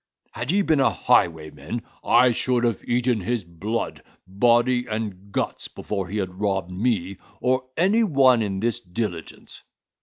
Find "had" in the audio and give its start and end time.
0.31-0.49, 6.17-6.41